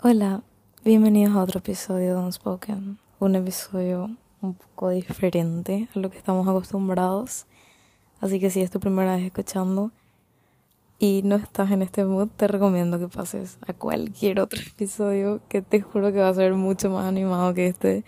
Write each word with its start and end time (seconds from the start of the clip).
Hola, 0.00 0.44
bienvenidos 0.84 1.34
a 1.34 1.42
otro 1.42 1.58
episodio 1.58 2.14
de 2.14 2.22
Unspoken, 2.22 3.00
un 3.18 3.34
episodio 3.34 4.08
un 4.40 4.54
poco 4.54 4.90
diferente 4.90 5.88
a 5.92 5.98
lo 5.98 6.08
que 6.08 6.18
estamos 6.18 6.46
acostumbrados. 6.46 7.46
Así 8.20 8.38
que 8.38 8.48
si 8.48 8.60
es 8.60 8.70
tu 8.70 8.78
primera 8.78 9.16
vez 9.16 9.24
escuchando 9.24 9.90
y 11.00 11.22
no 11.24 11.34
estás 11.34 11.72
en 11.72 11.82
este 11.82 12.04
mood, 12.04 12.28
te 12.28 12.46
recomiendo 12.46 13.00
que 13.00 13.08
pases 13.08 13.58
a 13.66 13.72
cualquier 13.72 14.38
otro 14.38 14.60
episodio 14.72 15.40
que 15.48 15.62
te 15.62 15.80
juro 15.80 16.12
que 16.12 16.20
va 16.20 16.28
a 16.28 16.34
ser 16.34 16.54
mucho 16.54 16.90
más 16.90 17.04
animado 17.04 17.52
que 17.52 17.66
este 17.66 18.04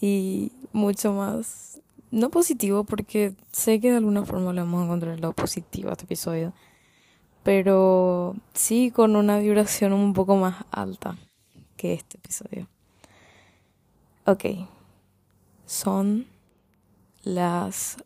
y 0.00 0.50
mucho 0.72 1.12
más, 1.12 1.78
no 2.10 2.30
positivo, 2.30 2.84
porque 2.84 3.34
sé 3.52 3.80
que 3.80 3.90
de 3.90 3.98
alguna 3.98 4.24
forma 4.24 4.54
le 4.54 4.62
vamos 4.62 4.80
a 4.80 4.84
encontrar 4.86 5.20
lo 5.20 5.34
positivo 5.34 5.90
a 5.90 5.92
este 5.92 6.04
episodio 6.04 6.54
pero 7.42 8.36
sí 8.54 8.90
con 8.90 9.16
una 9.16 9.38
vibración 9.38 9.92
un 9.92 10.12
poco 10.12 10.36
más 10.36 10.64
alta 10.70 11.16
que 11.76 11.94
este 11.94 12.18
episodio. 12.18 12.68
Ok, 14.26 14.44
son 15.66 16.26
las 17.22 17.96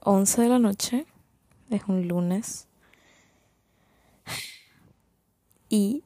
11 0.00 0.42
de 0.42 0.48
la 0.48 0.58
noche, 0.58 1.06
es 1.70 1.82
un 1.86 2.08
lunes, 2.08 2.66
y, 5.68 6.04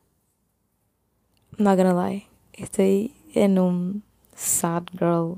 not 1.59 1.77
gonna 1.77 2.09
lie, 2.09 2.27
estoy 2.53 3.15
en 3.35 3.59
un 3.59 4.03
sad 4.35 4.85
girl 4.93 5.37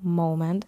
moment 0.00 0.64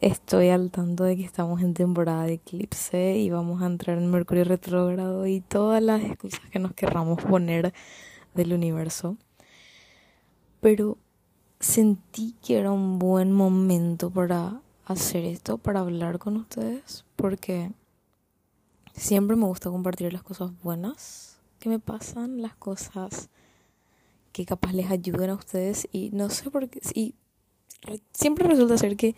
estoy 0.00 0.48
al 0.48 0.70
tanto 0.70 1.04
de 1.04 1.16
que 1.16 1.24
estamos 1.24 1.60
en 1.60 1.74
temporada 1.74 2.24
de 2.24 2.34
eclipse 2.34 3.18
y 3.18 3.30
vamos 3.30 3.62
a 3.62 3.66
entrar 3.66 3.98
en 3.98 4.10
Mercurio 4.10 4.44
retrógrado 4.44 5.26
y 5.26 5.40
todas 5.40 5.82
las 5.82 6.02
excusas 6.02 6.40
que 6.50 6.58
nos 6.58 6.72
querramos 6.72 7.22
poner 7.22 7.74
del 8.34 8.54
universo. 8.54 9.16
Pero 10.60 10.96
sentí 11.58 12.34
que 12.42 12.58
era 12.58 12.72
un 12.72 12.98
buen 12.98 13.32
momento 13.32 14.10
para 14.10 14.60
hacer 14.86 15.24
esto, 15.24 15.58
para 15.58 15.80
hablar 15.80 16.18
con 16.18 16.36
ustedes, 16.36 17.04
porque 17.16 17.70
siempre 18.94 19.36
me 19.36 19.44
gusta 19.44 19.70
compartir 19.70 20.12
las 20.12 20.22
cosas 20.22 20.50
buenas 20.62 21.38
que 21.58 21.68
me 21.68 21.78
pasan, 21.78 22.40
las 22.40 22.56
cosas 22.56 23.28
que 24.32 24.46
capaz 24.46 24.72
les 24.72 24.90
ayuden 24.90 25.30
a 25.30 25.34
ustedes 25.34 25.88
y 25.92 26.10
no 26.12 26.30
sé 26.30 26.50
por 26.50 26.70
qué, 26.70 26.80
y 26.94 27.14
siempre 28.12 28.46
resulta 28.48 28.78
ser 28.78 28.96
que 28.96 29.14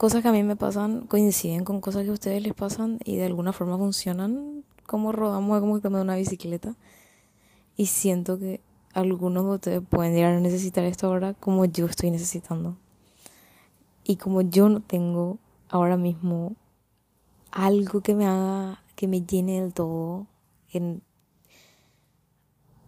cosas 0.00 0.22
que 0.22 0.28
a 0.28 0.32
mí 0.32 0.42
me 0.42 0.56
pasan 0.56 1.06
coinciden 1.08 1.62
con 1.62 1.82
cosas 1.82 2.04
que 2.04 2.08
a 2.08 2.14
ustedes 2.14 2.42
les 2.42 2.54
pasan 2.54 3.00
y 3.04 3.16
de 3.16 3.26
alguna 3.26 3.52
forma 3.52 3.76
funcionan 3.76 4.64
como 4.86 5.12
rodamos 5.12 5.60
como 5.60 5.74
que 5.74 5.82
tomé 5.82 6.00
una 6.00 6.16
bicicleta. 6.16 6.74
Y 7.76 7.84
siento 7.84 8.38
que 8.38 8.62
algunos 8.94 9.44
de 9.44 9.50
ustedes 9.50 9.82
pueden 9.86 10.14
llegar 10.14 10.32
a 10.32 10.40
necesitar 10.40 10.84
esto 10.84 11.06
ahora 11.06 11.34
como 11.34 11.66
yo 11.66 11.84
estoy 11.84 12.10
necesitando. 12.10 12.78
Y 14.02 14.16
como 14.16 14.40
yo 14.40 14.70
no 14.70 14.80
tengo 14.80 15.36
ahora 15.68 15.98
mismo 15.98 16.56
algo 17.50 18.00
que 18.00 18.14
me 18.14 18.26
haga 18.26 18.82
que 18.96 19.06
me 19.06 19.20
llene 19.20 19.60
del 19.60 19.74
todo 19.74 20.26
en 20.72 21.02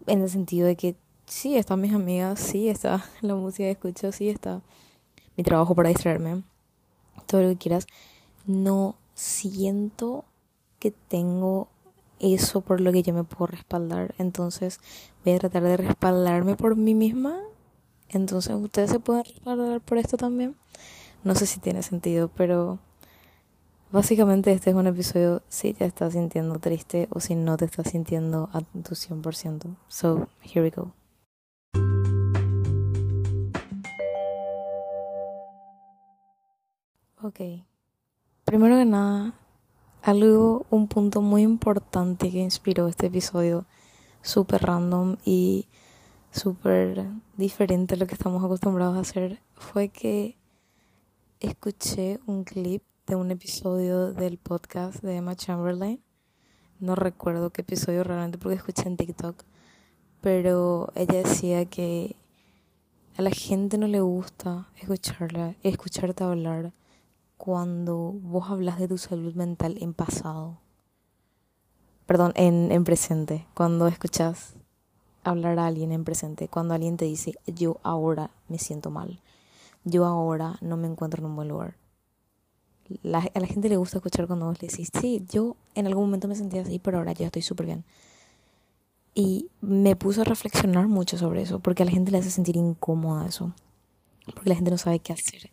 en 0.07 0.23
el 0.23 0.31
sentido 0.31 0.67
de 0.67 0.77
que 0.77 0.97
sí 1.27 1.59
están 1.59 1.83
mis 1.83 1.93
amigas 1.93 2.41
sí 2.41 2.71
está 2.71 3.05
la 3.21 3.35
música 3.35 3.65
que 3.65 3.73
escucho 3.73 4.13
sí 4.13 4.31
está 4.31 4.63
mi 5.37 5.45
trabajo 5.45 5.75
para 5.75 5.91
distraerme 5.91 6.43
todo 7.33 7.43
lo 7.43 7.49
que 7.49 7.57
quieras, 7.57 7.87
no 8.47 8.97
siento 9.15 10.25
que 10.79 10.91
tengo 10.91 11.69
eso 12.21 12.61
por 12.61 12.81
lo 12.81 12.93
que 12.93 13.03
yo 13.03 13.15
me 13.15 13.25
puedo 13.25 13.47
respaldar. 13.47 14.15
Entonces 14.19 14.81
voy 15.25 15.35
a 15.35 15.39
tratar 15.39 15.63
de 15.63 15.77
respaldarme 15.79 16.57
por 16.57 16.77
mí 16.77 16.95
misma. 16.95 17.41
Entonces 18.09 18.55
ustedes 18.55 18.91
se 18.91 19.01
pueden 19.01 19.25
respaldar 19.25 19.81
por 19.81 19.99
esto 19.99 20.17
también. 20.17 20.57
No 21.25 21.35
sé 21.35 21.47
si 21.47 21.59
tiene 21.59 21.83
sentido, 21.83 22.29
pero 22.29 22.79
básicamente 23.91 24.53
este 24.53 24.71
es 24.71 24.77
un 24.77 24.87
episodio 24.87 25.43
si 25.49 25.73
te 25.73 25.85
estás 25.85 26.13
sintiendo 26.13 26.59
triste 26.59 27.09
o 27.11 27.21
si 27.21 27.35
no 27.35 27.57
te 27.57 27.65
estás 27.65 27.91
sintiendo 27.91 28.51
a 28.53 28.61
tu 28.61 28.95
100%. 28.95 29.77
So, 29.89 30.29
here 30.43 30.63
we 30.63 30.71
go. 30.71 30.93
Ok. 37.25 37.39
Primero 38.43 38.77
que 38.77 38.85
nada, 38.85 39.35
algo, 40.03 40.67
un 40.71 40.89
punto 40.89 41.23
muy 41.23 41.43
importante 41.43 42.33
que 42.33 42.41
inspiró 42.41 42.89
este 42.89 43.07
episodio, 43.07 43.65
súper 44.23 44.63
random 44.63 45.19
y 45.25 45.69
súper 46.33 47.07
diferente 47.37 47.95
a 47.95 47.99
lo 47.99 48.09
que 48.09 48.15
estamos 48.15 48.43
acostumbrados 48.43 48.97
a 48.97 49.03
hacer, 49.03 49.41
fue 49.55 49.91
que 49.91 50.37
escuché 51.39 52.19
un 52.27 52.43
clip 52.43 52.83
de 53.07 53.15
un 53.15 53.31
episodio 53.31 54.13
del 54.13 54.37
podcast 54.39 55.01
de 55.01 55.19
Emma 55.19 55.37
Chamberlain. 55.37 56.03
No 56.81 56.97
recuerdo 56.97 57.51
qué 57.51 57.61
episodio 57.61 58.03
realmente 58.03 58.39
porque 58.39 58.57
escuché 58.57 58.89
en 58.89 58.97
TikTok, 58.97 59.45
pero 60.21 60.91
ella 60.97 61.23
decía 61.23 61.67
que 61.67 62.17
a 63.17 63.23
la 63.23 63.31
gente 63.31 63.79
no 63.79 63.87
le 63.87 64.01
gusta 64.01 64.67
escucharla, 64.75 65.55
escucharte 65.63 66.25
hablar 66.25 66.73
cuando 67.43 68.13
vos 68.23 68.51
hablas 68.51 68.79
de 68.79 68.87
tu 68.87 68.99
salud 68.99 69.35
mental 69.35 69.77
en 69.81 69.95
pasado. 69.95 70.61
Perdón, 72.07 72.33
en, 72.37 72.71
en 72.71 72.85
presente. 72.85 73.49
Cuando 73.53 73.89
escuchas 73.89 74.55
hablar 75.25 75.59
a 75.59 75.67
alguien 75.67 75.91
en 75.91 76.05
presente. 76.05 76.47
Cuando 76.47 76.75
alguien 76.75 76.97
te 76.97 77.05
dice, 77.05 77.35
yo 77.49 77.81
ahora 77.83 78.31
me 78.47 78.59
siento 78.59 78.93
mal. 78.93 79.19
Yo 79.83 80.05
ahora 80.05 80.57
no 80.61 80.77
me 80.77 80.87
encuentro 80.87 81.19
en 81.19 81.31
un 81.31 81.35
buen 81.35 81.49
lugar. 81.49 81.75
a 83.03 83.41
la 83.41 83.47
gente 83.49 83.69
le 83.69 83.77
gusta 83.77 83.97
escuchar 83.97 84.29
cuando 84.29 84.47
vos 84.47 84.63
le 84.63 84.69
decís, 84.69 84.91
sí, 85.01 85.27
yo 85.29 85.57
en 85.75 85.89
algún 85.89 86.05
momento 86.05 86.29
me 86.29 86.37
sentía 86.37 86.63
así, 86.63 86.79
pero 86.79 86.99
ahora 86.99 87.11
ya 87.11 87.27
estoy 87.27 87.43
súper 87.43 87.67
bien. 87.67 87.85
Y 89.17 89.51
me 89.61 89.97
puse 89.97 90.21
a 90.21 90.25
reflexionar 90.25 90.87
mucho 90.87 91.19
sobre 91.19 91.43
eso, 91.43 91.59
porque 91.59 91.83
a 91.83 91.87
la 91.87 91.93
gente 91.93 92.13
le 92.13 92.19
hace 92.19 92.31
sentir 92.31 92.55
incómoda 92.55 93.27
eso. 93.27 93.53
Porque 94.33 94.49
la 94.49 94.55
gente 94.55 94.71
no 94.71 94.79
sabe 94.79 95.01
qué 95.01 95.13
hacer. 95.13 95.51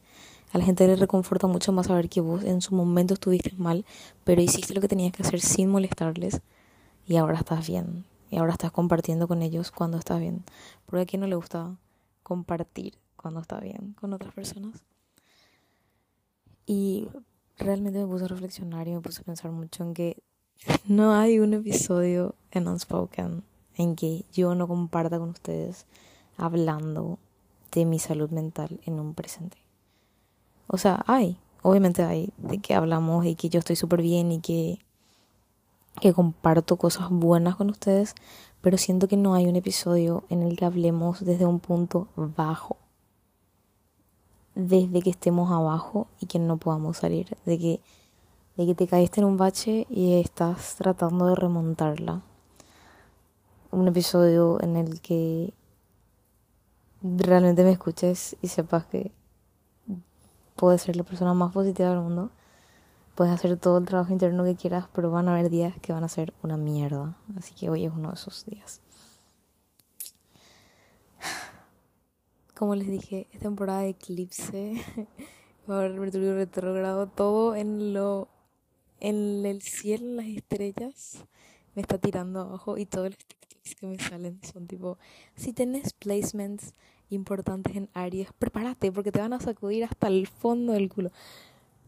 A 0.51 0.57
la 0.57 0.65
gente 0.65 0.87
le 0.87 0.95
reconforta 0.95 1.47
mucho 1.47 1.71
más 1.71 1.87
saber 1.87 2.09
que 2.09 2.21
vos 2.21 2.43
en 2.43 2.61
su 2.61 2.73
momento 2.73 3.13
estuviste 3.13 3.53
mal, 3.57 3.85
pero 4.23 4.41
hiciste 4.41 4.73
lo 4.73 4.81
que 4.81 4.87
tenías 4.87 5.13
que 5.13 5.23
hacer 5.23 5.41
sin 5.41 5.69
molestarles 5.69 6.41
y 7.07 7.17
ahora 7.17 7.37
estás 7.37 7.67
bien. 7.67 8.05
Y 8.31 8.37
ahora 8.37 8.53
estás 8.53 8.71
compartiendo 8.71 9.27
con 9.27 9.41
ellos 9.41 9.71
cuando 9.71 9.97
estás 9.97 10.19
bien. 10.19 10.43
Porque 10.85 11.01
a 11.01 11.05
quién 11.05 11.21
no 11.21 11.27
le 11.27 11.35
gusta 11.35 11.75
compartir 12.23 12.93
cuando 13.15 13.39
está 13.39 13.59
bien 13.59 13.95
con 13.99 14.13
otras 14.13 14.33
personas. 14.33 14.83
Y 16.65 17.07
realmente 17.57 17.99
me 17.99 18.05
puse 18.05 18.25
a 18.25 18.27
reflexionar 18.27 18.87
y 18.87 18.91
me 18.91 19.01
puse 19.01 19.21
a 19.21 19.25
pensar 19.25 19.51
mucho 19.51 19.83
en 19.83 19.93
que 19.93 20.17
no 20.85 21.13
hay 21.13 21.39
un 21.39 21.53
episodio 21.53 22.35
en 22.51 22.67
Unspoken 22.67 23.43
en 23.75 23.95
que 23.95 24.25
yo 24.33 24.55
no 24.55 24.67
comparta 24.67 25.17
con 25.19 25.29
ustedes 25.29 25.85
hablando 26.37 27.17
de 27.71 27.85
mi 27.85 27.97
salud 27.97 28.29
mental 28.29 28.79
en 28.85 28.99
un 28.99 29.13
presente. 29.13 29.57
O 30.71 30.77
sea, 30.77 31.03
hay, 31.07 31.35
obviamente 31.63 32.03
hay, 32.03 32.31
de 32.37 32.59
que 32.59 32.75
hablamos 32.75 33.25
y 33.25 33.33
que 33.33 33.49
yo 33.49 33.57
estoy 33.57 33.75
súper 33.75 34.03
bien 34.03 34.31
y 34.31 34.39
que, 34.39 34.77
que 35.99 36.13
comparto 36.13 36.77
cosas 36.77 37.09
buenas 37.09 37.55
con 37.55 37.71
ustedes, 37.71 38.13
pero 38.61 38.77
siento 38.77 39.07
que 39.07 39.17
no 39.17 39.33
hay 39.33 39.47
un 39.47 39.55
episodio 39.55 40.25
en 40.29 40.43
el 40.43 40.55
que 40.55 40.65
hablemos 40.65 41.25
desde 41.25 41.47
un 41.47 41.59
punto 41.59 42.07
bajo. 42.15 42.77
Desde 44.53 45.01
que 45.01 45.09
estemos 45.09 45.51
abajo 45.51 46.05
y 46.19 46.27
que 46.27 46.37
no 46.37 46.57
podamos 46.57 46.97
salir. 46.97 47.35
De 47.45 47.57
que, 47.57 47.81
de 48.55 48.67
que 48.67 48.75
te 48.75 48.85
caíste 48.85 49.21
en 49.21 49.25
un 49.25 49.37
bache 49.37 49.87
y 49.89 50.19
estás 50.19 50.75
tratando 50.75 51.25
de 51.25 51.35
remontarla. 51.35 52.21
Un 53.71 53.87
episodio 53.87 54.61
en 54.61 54.75
el 54.75 55.01
que 55.01 55.51
realmente 57.01 57.63
me 57.63 57.71
escuches 57.71 58.37
y 58.43 58.49
sepas 58.49 58.85
que 58.85 59.11
puedes 60.59 60.81
ser 60.81 60.97
la 60.97 61.03
persona 61.03 61.33
más 61.33 61.53
positiva 61.53 61.89
del 61.89 62.01
mundo, 62.01 62.31
puedes 63.15 63.33
hacer 63.33 63.55
todo 63.57 63.77
el 63.77 63.85
trabajo 63.85 64.11
interno 64.11 64.43
que 64.43 64.57
quieras, 64.57 64.87
pero 64.93 65.09
van 65.09 65.29
a 65.29 65.33
haber 65.33 65.49
días 65.49 65.73
que 65.81 65.93
van 65.93 66.03
a 66.03 66.09
ser 66.09 66.33
una 66.43 66.57
mierda. 66.57 67.17
Así 67.37 67.55
que 67.55 67.69
hoy 67.69 67.85
es 67.85 67.93
uno 67.93 68.09
de 68.09 68.15
esos 68.15 68.45
días. 68.45 68.81
Como 72.57 72.75
les 72.75 72.87
dije, 72.87 73.27
es 73.31 73.39
temporada 73.39 73.81
de 73.81 73.89
eclipse. 73.89 74.83
Va 75.69 75.75
a 75.75 75.79
haber 75.79 75.97
Mercurio 75.97 76.35
retrogrado. 76.35 77.07
Todo 77.07 77.55
en 77.55 77.93
lo. 77.93 78.27
En 78.99 79.45
el 79.45 79.61
cielo, 79.61 80.15
las 80.15 80.25
estrellas 80.25 81.23
me 81.73 81.81
está 81.81 81.97
tirando 81.99 82.41
abajo 82.41 82.77
y 82.77 82.85
todos 82.85 83.11
los 83.11 83.17
TikToks 83.17 83.75
que 83.75 83.87
me 83.87 83.97
salen 83.97 84.41
son 84.43 84.67
tipo. 84.67 84.97
Si 85.37 85.53
tenés 85.53 85.93
placements 85.93 86.73
importantes 87.09 87.75
en 87.75 87.89
Aries, 87.93 88.29
prepárate 88.37 88.91
porque 88.91 89.11
te 89.11 89.19
van 89.19 89.33
a 89.33 89.39
sacudir 89.39 89.83
hasta 89.83 90.07
el 90.07 90.27
fondo 90.27 90.73
del 90.73 90.89
culo. 90.89 91.11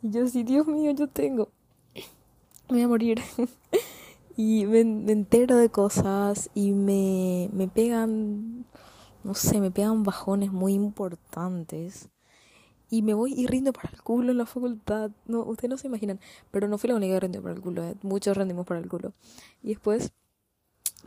Y 0.01 0.11
yo 0.11 0.27
sí, 0.27 0.43
Dios 0.43 0.67
mío, 0.67 0.91
yo 0.91 1.07
tengo. 1.07 1.49
Me 2.69 2.75
voy 2.75 2.81
a 2.81 2.87
morir. 2.87 3.21
Y 4.37 4.65
me, 4.65 4.79
entero 4.79 5.57
de 5.57 5.69
cosas 5.69 6.49
y 6.55 6.71
me, 6.71 7.49
me 7.53 7.67
pegan, 7.67 8.65
no 9.23 9.33
sé, 9.33 9.59
me 9.59 9.71
pegan 9.71 10.03
bajones 10.03 10.51
muy 10.51 10.73
importantes. 10.73 12.09
Y 12.89 13.03
me 13.03 13.13
voy 13.13 13.33
y 13.33 13.47
rindo 13.47 13.71
para 13.71 13.89
el 13.89 14.01
culo 14.01 14.31
en 14.31 14.37
la 14.37 14.45
facultad. 14.45 15.11
No, 15.25 15.43
ustedes 15.43 15.69
no 15.69 15.77
se 15.77 15.87
imaginan. 15.87 16.19
Pero 16.49 16.67
no 16.67 16.77
fui 16.77 16.89
la 16.89 16.95
única 16.95 17.13
que 17.13 17.19
rindió 17.21 17.41
para 17.41 17.55
el 17.55 17.61
culo. 17.61 17.83
Eh. 17.83 17.95
Muchos 18.01 18.35
rendimos 18.35 18.65
para 18.65 18.79
el 18.79 18.89
culo. 18.89 19.13
Y 19.63 19.69
después 19.69 20.11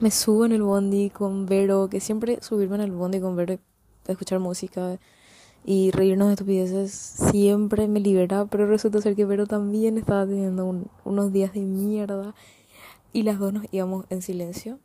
me 0.00 0.10
subo 0.10 0.44
en 0.46 0.52
el 0.52 0.62
bondi 0.62 1.10
con 1.10 1.46
Vero, 1.46 1.88
que 1.88 2.00
siempre 2.00 2.38
subirme 2.40 2.76
en 2.76 2.82
el 2.82 2.92
bondi 2.92 3.20
con 3.20 3.36
Vero, 3.36 3.58
escuchar 4.12 4.38
música 4.38 4.98
y 5.64 5.90
reírnos 5.90 6.28
de 6.28 6.34
estupideces 6.34 6.92
siempre 6.92 7.88
me 7.88 8.00
libera, 8.00 8.44
pero 8.46 8.66
resulta 8.66 9.00
ser 9.00 9.16
que 9.16 9.24
Vero 9.24 9.46
también 9.46 9.96
estaba 9.96 10.26
teniendo 10.26 10.90
unos 11.04 11.32
días 11.32 11.54
de 11.54 11.60
mierda 11.60 12.34
y 13.12 13.22
las 13.22 13.38
dos 13.38 13.52
nos 13.52 13.64
íbamos 13.72 14.04
en 14.10 14.20
silencio, 14.20 14.78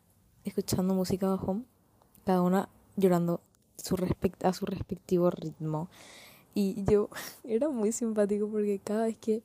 escuchando 0.45 0.93
música 0.93 1.27
bajo, 1.27 1.61
cada 2.25 2.41
una 2.41 2.69
llorando 2.95 3.41
a 4.43 4.53
su 4.53 4.65
respectivo 4.65 5.29
ritmo. 5.31 5.89
Y 6.53 6.83
yo 6.85 7.09
era 7.43 7.69
muy 7.69 7.91
simpático 7.91 8.47
porque 8.49 8.79
cada 8.79 9.05
vez 9.05 9.17
que, 9.17 9.43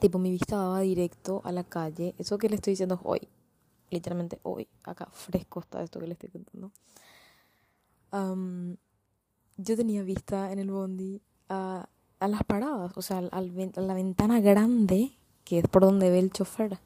tipo, 0.00 0.18
mi 0.18 0.30
vista 0.30 0.56
daba 0.56 0.80
directo 0.80 1.40
a 1.44 1.52
la 1.52 1.64
calle, 1.64 2.14
eso 2.18 2.38
que 2.38 2.48
le 2.48 2.56
estoy 2.56 2.72
diciendo 2.72 3.00
hoy, 3.04 3.28
literalmente 3.90 4.38
hoy, 4.42 4.68
acá 4.84 5.08
fresco 5.12 5.60
está 5.60 5.82
esto 5.82 6.00
que 6.00 6.06
le 6.06 6.12
estoy 6.12 6.30
contando. 6.30 6.70
Yo 8.12 9.76
tenía 9.76 10.02
vista 10.02 10.52
en 10.52 10.58
el 10.58 10.70
bondi 10.70 11.22
a, 11.48 11.88
a 12.20 12.28
las 12.28 12.44
paradas, 12.44 12.92
o 12.96 13.02
sea, 13.02 13.18
a 13.18 13.40
la 13.40 13.94
ventana 13.94 14.40
grande 14.40 15.12
que 15.44 15.58
es 15.58 15.68
por 15.68 15.82
donde 15.82 16.10
ve 16.10 16.18
el 16.18 16.30
chofer. 16.30 16.78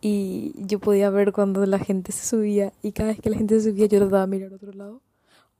Y 0.00 0.54
yo 0.56 0.78
podía 0.78 1.10
ver 1.10 1.32
cuando 1.32 1.66
la 1.66 1.78
gente 1.78 2.12
se 2.12 2.24
subía 2.24 2.72
y 2.82 2.92
cada 2.92 3.08
vez 3.08 3.20
que 3.20 3.30
la 3.30 3.36
gente 3.36 3.58
se 3.58 3.70
subía 3.70 3.86
yo 3.86 3.98
trataba 3.98 4.20
de 4.22 4.26
mirar 4.28 4.52
a 4.52 4.56
otro 4.56 4.72
lado 4.72 5.02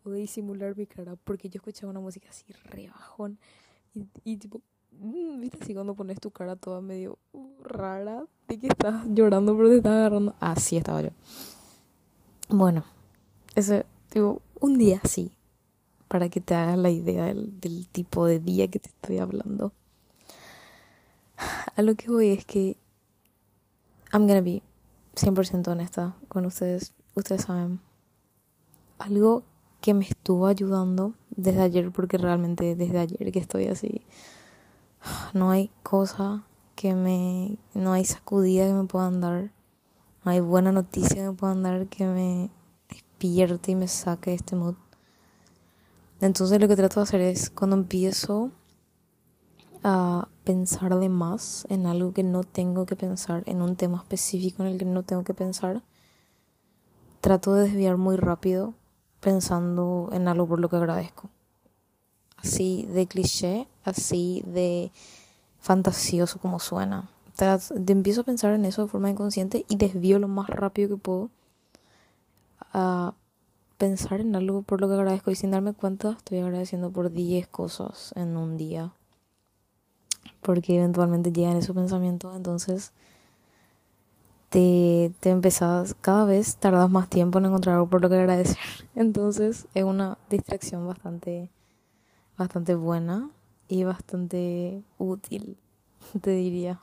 o 0.04 0.10
de 0.10 0.20
disimular 0.20 0.76
mi 0.76 0.86
cara 0.86 1.16
porque 1.16 1.48
yo 1.48 1.58
escuchaba 1.58 1.90
una 1.90 1.98
música 1.98 2.28
así 2.28 2.44
re 2.70 2.86
bajón 2.88 3.38
y, 3.94 4.06
y 4.22 4.36
tipo 4.36 4.62
Mm, 5.00 5.40
¿Viste 5.40 5.58
así 5.60 5.74
cuando 5.74 5.94
pones 5.94 6.18
tu 6.20 6.30
cara 6.30 6.56
toda 6.56 6.80
medio 6.80 7.18
rara? 7.62 8.24
De 8.48 8.58
que 8.58 8.66
estás 8.66 9.06
llorando 9.08 9.56
pero 9.56 9.68
te 9.68 9.76
estás 9.76 9.92
agarrando. 9.92 10.34
Así 10.40 10.76
estaba 10.76 11.02
yo. 11.02 11.10
Bueno, 12.48 12.84
ese, 13.54 13.86
tipo, 14.08 14.42
un 14.60 14.78
día 14.78 15.00
así. 15.02 15.32
Para 16.08 16.28
que 16.28 16.40
te 16.40 16.54
hagas 16.54 16.78
la 16.78 16.90
idea 16.90 17.24
del, 17.26 17.60
del 17.60 17.88
tipo 17.88 18.24
de 18.26 18.40
día 18.40 18.68
que 18.68 18.78
te 18.78 18.88
estoy 18.88 19.18
hablando. 19.18 19.72
A 21.76 21.82
lo 21.82 21.94
que 21.94 22.10
voy 22.10 22.28
es 22.28 22.44
que 22.44 22.76
I'm 24.12 24.26
gonna 24.26 24.40
be 24.40 24.62
100% 25.14 25.68
honesta 25.68 26.16
con 26.28 26.46
ustedes. 26.46 26.94
Ustedes 27.14 27.42
saben. 27.42 27.80
Algo 28.98 29.44
que 29.80 29.94
me 29.94 30.04
estuvo 30.04 30.46
ayudando 30.46 31.14
desde 31.30 31.62
ayer, 31.62 31.92
porque 31.92 32.18
realmente 32.18 32.74
desde 32.74 32.98
ayer 32.98 33.30
que 33.30 33.38
estoy 33.38 33.66
así 33.66 34.02
no 35.32 35.50
hay 35.50 35.70
cosa 35.82 36.44
que 36.74 36.94
me, 36.94 37.58
no 37.74 37.92
hay 37.92 38.04
sacudida 38.04 38.66
que 38.66 38.72
me 38.72 38.84
puedan 38.84 39.20
dar, 39.20 39.50
no 40.24 40.30
hay 40.30 40.40
buena 40.40 40.72
noticia 40.72 41.16
que 41.16 41.28
me 41.30 41.32
puedan 41.32 41.62
dar 41.62 41.86
que 41.86 42.06
me 42.06 42.50
despierte 43.18 43.72
y 43.72 43.74
me 43.74 43.88
saque 43.88 44.30
de 44.30 44.36
este 44.36 44.56
mood. 44.56 44.74
Entonces 46.20 46.60
lo 46.60 46.68
que 46.68 46.76
trato 46.76 47.00
de 47.00 47.04
hacer 47.04 47.20
es 47.20 47.50
cuando 47.50 47.76
empiezo 47.76 48.50
a 49.82 50.28
pensar 50.44 50.98
de 50.98 51.08
más 51.08 51.66
en 51.68 51.86
algo 51.86 52.12
que 52.12 52.22
no 52.22 52.42
tengo 52.42 52.86
que 52.86 52.96
pensar, 52.96 53.42
en 53.46 53.62
un 53.62 53.76
tema 53.76 53.98
específico 53.98 54.62
en 54.62 54.70
el 54.70 54.78
que 54.78 54.84
no 54.84 55.02
tengo 55.02 55.24
que 55.24 55.34
pensar, 55.34 55.82
trato 57.20 57.54
de 57.54 57.64
desviar 57.64 57.96
muy 57.96 58.16
rápido 58.16 58.74
pensando 59.20 60.10
en 60.12 60.28
algo 60.28 60.48
por 60.48 60.60
lo 60.60 60.68
que 60.68 60.76
agradezco 60.76 61.30
así 62.38 62.86
de 62.92 63.06
cliché, 63.06 63.68
así 63.84 64.42
de 64.46 64.90
fantasioso 65.60 66.38
como 66.38 66.58
suena. 66.58 67.10
Te, 67.36 67.46
empiezo 67.92 68.22
a 68.22 68.24
pensar 68.24 68.54
en 68.54 68.64
eso 68.64 68.82
de 68.82 68.88
forma 68.88 69.10
inconsciente 69.10 69.64
y 69.68 69.76
desvío 69.76 70.18
lo 70.18 70.28
más 70.28 70.48
rápido 70.48 70.88
que 70.90 70.96
puedo 70.96 71.30
a 72.72 73.14
pensar 73.78 74.20
en 74.20 74.34
algo 74.34 74.62
por 74.62 74.80
lo 74.80 74.88
que 74.88 74.94
agradezco 74.94 75.30
y 75.30 75.36
sin 75.36 75.50
darme 75.50 75.72
cuenta 75.72 76.12
estoy 76.12 76.38
agradeciendo 76.38 76.90
por 76.90 77.12
10 77.12 77.46
cosas 77.48 78.12
en 78.16 78.36
un 78.36 78.56
día. 78.56 78.92
Porque 80.42 80.76
eventualmente 80.76 81.32
llegan 81.32 81.56
esos 81.56 81.74
pensamientos, 81.74 82.34
entonces 82.36 82.92
te, 84.50 85.12
te 85.20 85.30
empezás, 85.30 85.94
cada 86.00 86.24
vez 86.24 86.56
tardas 86.56 86.90
más 86.90 87.08
tiempo 87.08 87.38
en 87.38 87.46
encontrar 87.46 87.76
algo 87.76 87.88
por 87.88 88.00
lo 88.00 88.08
que 88.08 88.16
agradecer. 88.16 88.58
Entonces 88.94 89.66
es 89.74 89.84
una 89.84 90.16
distracción 90.30 90.86
bastante 90.86 91.50
bastante 92.38 92.76
buena 92.76 93.30
y 93.66 93.84
bastante 93.84 94.82
útil, 94.96 95.58
te 96.22 96.30
diría. 96.30 96.80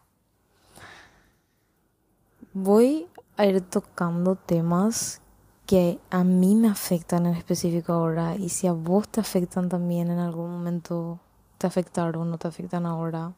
Voy 2.53 3.07
a 3.37 3.45
ir 3.47 3.61
tocando 3.61 4.35
temas 4.35 5.21
que 5.65 5.99
a 6.11 6.23
mí 6.23 6.55
me 6.55 6.67
afectan 6.67 7.25
en 7.25 7.35
específico 7.35 7.93
ahora 7.93 8.35
y 8.35 8.49
si 8.49 8.67
a 8.67 8.73
vos 8.73 9.07
te 9.07 9.21
afectan 9.21 9.67
también 9.69 10.11
en 10.11 10.19
algún 10.19 10.51
momento, 10.51 11.19
te 11.57 11.67
afectaron 11.67 12.21
o 12.21 12.25
no 12.25 12.37
te 12.37 12.47
afectan 12.47 12.85
ahora, 12.85 13.33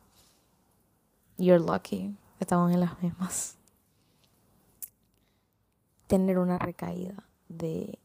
you're 1.38 1.63
lucky, 1.63 2.15
estamos 2.39 2.71
en 2.71 2.81
las 2.81 3.01
mismas. 3.01 3.57
Tener 6.07 6.38
una 6.38 6.57
recaída 6.57 7.24
de, 7.47 8.00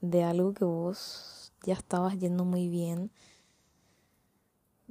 de 0.00 0.24
algo 0.24 0.54
que 0.54 0.64
vos 0.64 1.52
ya 1.64 1.74
estabas 1.74 2.18
yendo 2.18 2.44
muy 2.44 2.68
bien, 2.68 3.10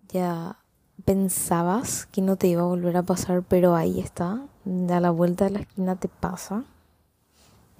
ya 0.09 0.57
pensabas 1.06 2.06
que 2.06 2.21
no 2.21 2.36
te 2.36 2.48
iba 2.48 2.62
a 2.62 2.65
volver 2.65 2.98
a 2.98 3.03
pasar, 3.03 3.44
pero 3.44 3.75
ahí 3.75 4.00
está, 4.00 4.45
a 4.89 5.00
la 5.00 5.12
vuelta 5.12 5.45
de 5.45 5.51
la 5.51 5.59
esquina 5.62 5.95
te 5.95 6.07
pasa. 6.09 6.65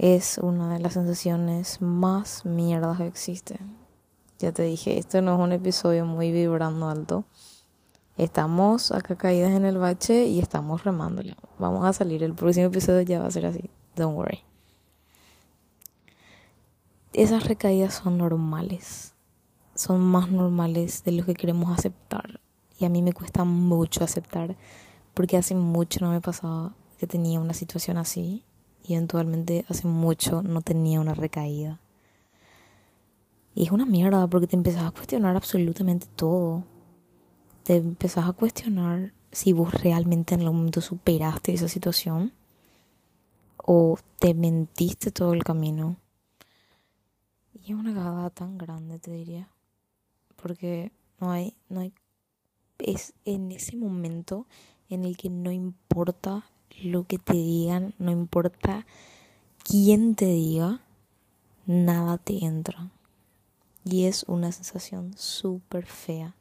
Es 0.02 0.40
una 0.40 0.74
de 0.74 0.80
las 0.80 0.94
sensaciones 0.94 1.80
más 1.80 2.44
mierdas 2.44 2.98
que 2.98 3.06
existe. 3.06 3.60
Ya 4.40 4.52
te 4.52 4.64
dije, 4.64 4.98
esto 4.98 5.22
no 5.22 5.36
es 5.36 5.40
un 5.40 5.52
episodio 5.52 6.06
muy 6.06 6.32
vibrando 6.32 6.90
alto. 6.90 7.26
Estamos 8.18 8.92
acá 8.92 9.16
caídas 9.16 9.52
en 9.52 9.66
el 9.66 9.78
bache 9.78 10.26
y 10.26 10.40
estamos 10.40 10.84
remándolo. 10.84 11.36
Vamos 11.60 11.86
a 11.86 11.94
salir. 11.94 12.24
El 12.24 12.34
próximo 12.34 12.66
episodio 12.68 13.02
ya 13.02 13.20
va 13.20 13.28
a 13.28 13.32
ser 13.32 13.46
así. 13.46 13.70
Don't 13.96 14.18
worry 14.18 14.44
esas 17.14 17.46
recaídas 17.46 17.96
son 17.96 18.18
normales, 18.18 19.14
son 19.76 20.00
más 20.00 20.32
normales 20.32 21.04
de 21.04 21.12
lo 21.12 21.26
que 21.26 21.34
queremos 21.34 21.78
aceptar. 21.78 22.40
Y 22.80 22.86
a 22.86 22.90
mí 22.90 23.02
me 23.02 23.14
cuesta 23.14 23.44
mucho 23.44 24.04
aceptar, 24.04 24.56
porque 25.14 25.38
hace 25.38 25.56
mucho 25.56 26.00
no 26.04 26.12
me 26.12 26.22
pasaba 26.22 26.74
que 26.98 27.08
tenía 27.08 27.40
una 27.40 27.54
situación 27.54 27.98
así, 27.98 28.46
y 28.84 28.94
eventualmente 28.94 29.66
hace 29.70 29.88
mucho 29.88 30.42
no 30.42 30.62
tenía 30.62 31.00
una 31.00 31.14
recaída. 31.14 31.80
Y 33.54 33.64
es 33.64 33.72
una 33.72 33.86
mierda 33.86 34.28
porque 34.28 34.48
te 34.48 34.56
empezás 34.56 34.84
a 34.84 34.92
cuestionar 34.92 35.36
absolutamente 35.36 36.08
todo. 36.16 36.64
Te 37.64 37.76
empezás 37.78 38.28
a 38.28 38.34
cuestionar 38.34 39.14
si 39.32 39.54
vos 39.54 39.74
realmente 39.74 40.36
en 40.36 40.42
algún 40.42 40.58
momento 40.58 40.82
superaste 40.82 41.54
esa 41.54 41.68
situación 41.68 42.34
o 43.58 43.98
te 44.20 44.34
mentiste 44.34 45.12
todo 45.12 45.34
el 45.34 45.44
camino 45.44 45.98
y 47.64 47.74
es 47.74 47.78
una 47.78 47.94
cagada 47.94 48.30
tan 48.30 48.58
grande, 48.58 49.00
te 49.00 49.12
diría. 49.12 49.50
Porque 50.36 50.92
no 51.20 51.32
hay, 51.32 51.56
no 51.70 51.82
hay, 51.82 51.94
es 52.80 53.14
en 53.26 53.52
ese 53.52 53.78
momento 53.78 54.48
en 54.90 55.06
el 55.06 55.16
que 55.16 55.30
no 55.30 55.52
importa 55.52 56.46
lo 56.82 57.06
que 57.06 57.18
te 57.18 57.34
digan, 57.34 57.94
no 58.00 58.12
importa 58.12 58.86
quién 59.64 60.16
te 60.16 60.26
diga, 60.26 60.82
nada 61.66 62.18
te 62.18 62.44
entra. 62.44 62.92
Y 63.84 64.06
es 64.06 64.24
una 64.28 64.52
sensación 64.52 65.14
súper 65.18 65.86
fea, 65.86 66.36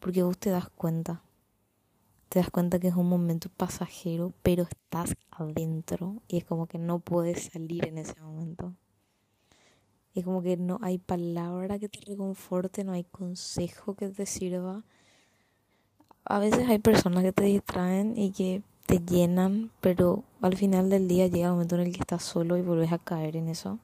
porque 0.00 0.22
vos 0.22 0.38
te 0.38 0.50
das 0.50 0.68
cuenta, 0.68 1.22
te 2.28 2.38
das 2.38 2.50
cuenta 2.50 2.78
que 2.78 2.88
es 2.88 2.94
un 2.94 3.08
momento 3.08 3.48
pasajero, 3.56 4.32
pero 4.42 4.64
estás 4.64 5.16
adentro 5.30 6.22
y 6.28 6.38
es 6.38 6.44
como 6.44 6.66
que 6.66 6.78
no 6.78 7.00
puedes 7.00 7.44
salir 7.52 7.86
en 7.86 7.98
ese 7.98 8.20
momento. 8.20 8.74
Y 10.14 10.22
como 10.22 10.42
que 10.42 10.56
no 10.56 10.78
hay 10.80 10.98
palabra 10.98 11.80
que 11.80 11.88
te 11.88 12.00
reconforte, 12.06 12.84
no 12.84 12.92
hay 12.92 13.02
consejo 13.04 13.94
que 13.94 14.08
te 14.08 14.26
sirva. 14.26 14.84
A 16.24 16.38
veces 16.38 16.68
hay 16.68 16.78
personas 16.78 17.24
que 17.24 17.32
te 17.32 17.44
distraen 17.44 18.16
y 18.16 18.30
que 18.30 18.62
te 18.86 18.98
llenan, 18.98 19.70
pero 19.80 20.24
al 20.40 20.56
final 20.56 20.90
del 20.90 21.08
día 21.08 21.26
llega 21.26 21.48
un 21.48 21.54
momento 21.54 21.76
en 21.76 21.82
el 21.82 21.92
que 21.92 22.00
estás 22.00 22.22
solo 22.22 22.56
y 22.56 22.62
vuelves 22.62 22.92
a 22.92 22.98
caer 22.98 23.36
en 23.36 23.48
eso. 23.48 23.78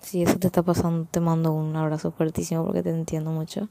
Si 0.00 0.22
eso 0.22 0.38
te 0.38 0.48
está 0.48 0.62
pasando, 0.62 1.06
te 1.10 1.20
mando 1.20 1.52
un 1.52 1.74
abrazo 1.76 2.10
fuertísimo 2.10 2.64
porque 2.64 2.82
te 2.82 2.90
entiendo 2.90 3.30
mucho. 3.30 3.68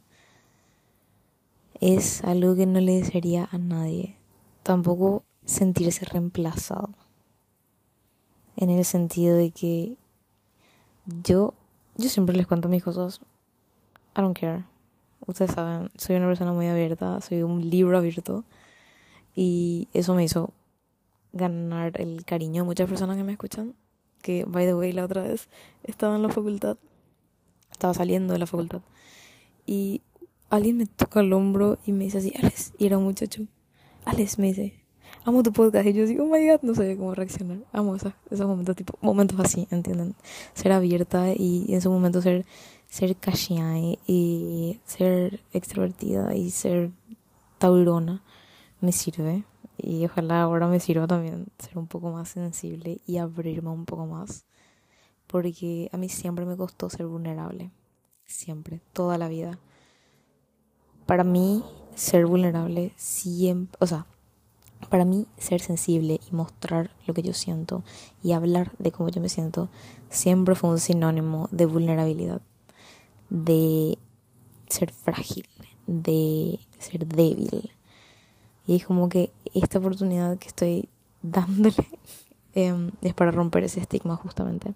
Es 1.82 2.24
algo 2.24 2.56
que 2.56 2.66
no 2.66 2.80
le 2.80 2.94
desearía 2.94 3.50
a 3.52 3.58
nadie. 3.58 4.16
Tampoco 4.64 5.24
sentirse 5.46 6.06
reemplazado. 6.06 6.90
en 8.58 8.70
el 8.70 8.86
sentido 8.86 9.36
de 9.36 9.52
que 9.52 9.98
yo, 11.24 11.54
yo 11.98 12.10
siempre 12.10 12.36
les 12.36 12.48
cuento 12.48 12.70
mis 12.70 12.84
cosas. 12.84 13.20
I 14.18 14.22
don't 14.22 14.38
care. 14.38 14.64
Ustedes 15.28 15.52
saben, 15.52 15.92
soy 15.98 16.16
una 16.16 16.28
persona 16.28 16.54
muy 16.54 16.68
abierta, 16.68 17.20
soy 17.20 17.44
un 17.44 17.70
libro 17.70 17.98
abierto. 17.98 18.46
Y 19.36 19.90
eso 19.94 20.16
me 20.16 20.24
hizo 20.24 20.54
ganar 21.34 22.00
el 22.00 22.24
cariño 22.24 22.64
de 22.64 22.68
muchas 22.68 22.90
personas 22.90 23.18
que 23.18 23.24
me 23.24 23.34
escuchan. 23.34 23.76
Que, 24.22 24.46
by 24.46 24.66
the 24.66 24.74
way, 24.74 24.92
la 24.94 25.06
otra 25.06 25.24
vez 25.24 25.50
estaba 25.84 26.16
en 26.16 26.24
la 26.24 26.30
facultad. 26.30 26.78
Estaba 27.72 27.94
saliendo 27.94 28.34
de 28.34 28.40
la 28.40 28.48
facultad. 28.48 28.82
Y 29.66 30.02
alguien 30.50 30.78
me 30.78 30.86
toca 30.86 31.20
el 31.20 31.34
hombro 31.34 31.78
y 31.86 31.92
me 31.92 32.06
dice 32.06 32.20
así, 32.20 32.34
Alex. 32.42 32.74
Y 32.78 32.86
era 32.86 32.98
un 32.98 33.04
muchacho. 33.04 33.46
Alex 34.06 34.40
me 34.40 34.48
dice, 34.48 34.74
amo 35.26 35.44
tu 35.44 35.52
podcast. 35.52 35.86
Y 35.88 35.94
yo 35.94 36.06
digo, 36.06 36.24
oh 36.24 36.28
my 36.28 36.48
god, 36.48 36.62
no 36.62 36.74
sé 36.74 36.96
cómo 36.96 37.14
reaccionar. 37.14 37.58
Amo 37.74 37.98
esos, 37.98 38.14
esos 38.32 38.48
momentos, 38.48 38.76
tipo, 38.78 38.98
momentos 39.02 39.40
así, 39.40 39.68
¿entienden? 39.72 40.16
Ser 40.54 40.72
abierta 40.72 41.34
y, 41.36 41.66
en 41.74 41.82
su 41.82 41.92
momento 41.92 42.22
ser, 42.22 42.46
ser 42.88 43.18
y 44.08 44.80
ser 44.86 45.42
extrovertida 45.52 46.34
y 46.36 46.52
ser 46.52 46.92
taurona 47.58 48.24
me 48.86 48.92
sirve. 48.92 49.44
Y 49.78 50.06
ojalá 50.06 50.44
ahora 50.44 50.68
me 50.68 50.80
sirva 50.80 51.08
también 51.08 51.48
ser 51.60 51.78
un 51.78 51.88
poco 51.88 52.12
más 52.12 52.30
sensible 52.30 53.02
y 53.06 53.18
abrirme 53.18 53.70
un 53.70 53.86
poco 53.86 54.06
más. 54.06 54.46
Porque 55.28 55.90
a 55.92 55.98
mí 55.98 56.08
siempre 56.08 56.46
me 56.46 56.56
costó 56.56 56.90
ser 56.90 57.08
vulnerable. 57.08 57.72
Siempre, 58.26 58.82
toda 58.94 59.18
la 59.18 59.28
vida. 59.28 59.60
Para 61.06 61.24
mí, 61.24 61.64
ser 61.96 62.26
vulnerable 62.26 62.94
siempre, 62.98 63.78
o 63.80 63.88
sea, 63.88 64.06
para 64.90 65.06
mí 65.06 65.26
ser 65.38 65.62
sensible 65.62 66.20
y 66.30 66.36
mostrar 66.36 66.92
lo 67.08 67.14
que 67.14 67.24
yo 67.24 67.34
siento 67.34 67.84
y 68.22 68.34
hablar 68.34 68.72
de 68.78 68.92
cómo 68.92 69.10
yo 69.10 69.22
me 69.22 69.30
siento 69.30 69.70
siempre 70.10 70.56
fue 70.56 70.70
un 70.70 70.80
sinónimo 70.80 71.48
de 71.52 71.66
vulnerabilidad, 71.66 72.42
de 73.30 73.98
ser 74.68 74.92
frágil, 74.92 75.48
de 75.88 76.60
ser 76.78 77.08
débil. 77.08 77.72
Y 78.68 78.76
es 78.78 78.86
como 78.86 79.10
que 79.10 79.32
esta 79.54 79.80
oportunidad 79.80 80.38
que 80.38 80.48
estoy 80.48 80.90
dándole 81.22 81.76
em, 82.54 82.92
es 83.02 83.14
para 83.14 83.32
romper 83.32 83.64
ese 83.64 83.80
estigma 83.80 84.16
justamente. 84.16 84.74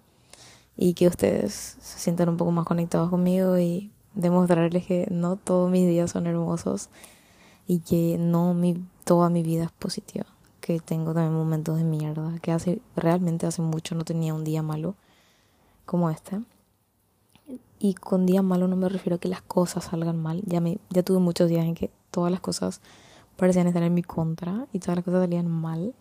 Y 0.76 0.94
que 0.94 1.08
ustedes 1.08 1.76
se 1.80 1.98
sientan 1.98 2.28
un 2.28 2.36
poco 2.36 2.52
más 2.52 2.66
conectados 2.66 3.10
conmigo 3.10 3.58
y 3.58 3.90
demostrarles 4.14 4.86
que 4.86 5.06
no 5.10 5.36
todos 5.36 5.70
mis 5.70 5.86
días 5.86 6.10
son 6.10 6.26
hermosos 6.26 6.88
y 7.66 7.80
que 7.80 8.16
no 8.18 8.54
mi, 8.54 8.84
toda 9.04 9.30
mi 9.30 9.42
vida 9.42 9.64
es 9.64 9.72
positiva. 9.72 10.26
Que 10.60 10.80
tengo 10.80 11.14
también 11.14 11.34
momentos 11.34 11.76
de 11.78 11.84
mierda, 11.84 12.38
que 12.40 12.52
hace 12.52 12.80
realmente 12.96 13.46
hace 13.46 13.62
mucho 13.62 13.94
no 13.94 14.04
tenía 14.04 14.34
un 14.34 14.44
día 14.44 14.62
malo 14.62 14.94
como 15.86 16.10
este. 16.10 16.40
Y 17.78 17.94
con 17.94 18.26
día 18.26 18.42
malo 18.42 18.68
no 18.68 18.76
me 18.76 18.88
refiero 18.88 19.16
a 19.16 19.18
que 19.18 19.28
las 19.28 19.42
cosas 19.42 19.84
salgan 19.84 20.20
mal. 20.20 20.42
Ya, 20.44 20.60
me, 20.60 20.78
ya 20.90 21.02
tuve 21.02 21.18
muchos 21.18 21.48
días 21.48 21.64
en 21.64 21.74
que 21.74 21.90
todas 22.10 22.30
las 22.30 22.40
cosas 22.40 22.80
parecían 23.40 23.66
estar 23.66 23.82
en 23.82 23.94
mi 23.94 24.02
contra 24.02 24.66
y 24.72 24.78
todas 24.78 24.96
las 24.96 25.04
cosas 25.04 25.22
salían 25.22 25.48
mal. 25.48 25.94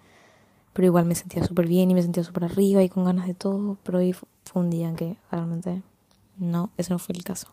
Pero 0.74 0.86
igual 0.86 1.06
me 1.06 1.16
sentía 1.16 1.44
súper 1.44 1.68
bien 1.68 1.90
y 1.90 1.94
me 1.94 2.02
sentía 2.02 2.24
súper 2.24 2.44
arriba 2.44 2.84
y 2.84 2.90
con 2.90 3.06
ganas 3.06 3.26
de 3.26 3.34
todo. 3.34 3.78
Pero 3.84 4.00
hoy 4.00 4.14
fue 4.14 4.62
un 4.62 4.70
día 4.70 4.90
en 4.90 4.96
que 4.96 5.18
realmente 5.32 5.82
no, 6.38 6.70
eso 6.78 6.94
no 6.94 7.00
fue 7.00 7.16
el 7.16 7.24
caso. 7.24 7.48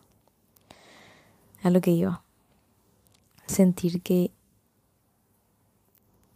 A 1.63 1.69
lo 1.69 1.81
que 1.81 1.91
iba. 1.91 2.21
Sentir 3.47 4.01
que 4.01 4.31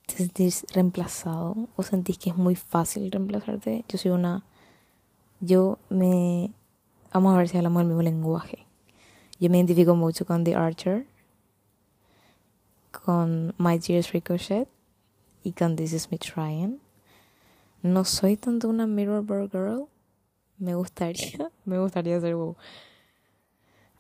te 0.08 0.16
sentís 0.16 0.66
reemplazado 0.74 1.68
o 1.76 1.84
sentís 1.84 2.18
que 2.18 2.30
es 2.30 2.38
muy 2.38 2.56
fácil 2.56 3.12
reemplazarte. 3.12 3.86
Yo 3.88 3.98
soy 3.98 4.12
una... 4.12 4.46
Yo 5.42 5.78
me... 5.90 6.52
Vamos 7.14 7.36
a 7.36 7.38
ver 7.38 7.50
si 7.50 7.58
hablamos 7.58 7.82
del 7.82 7.88
mismo 7.88 8.02
lenguaje. 8.02 8.66
Yo 9.40 9.50
me 9.50 9.58
identifico 9.58 9.96
mucho 9.96 10.26
con 10.26 10.44
The 10.46 10.56
Archer 10.56 11.11
con 12.92 13.54
My 13.58 13.80
Tears 13.80 14.12
Ricochet 14.12 14.68
y 15.44 15.54
con 15.54 15.76
This 15.76 15.94
Is 15.94 16.12
Me 16.12 16.18
Trying. 16.18 16.80
No 17.82 18.06
soy 18.06 18.38
tanto 18.38 18.70
una 18.70 18.86
Mirrorball 18.86 19.50
Girl. 19.50 19.88
Me 20.58 20.76
gustaría, 20.76 21.52
me 21.66 21.80
gustaría 21.80 22.20
ser 22.20 22.36
wow. 22.36 22.56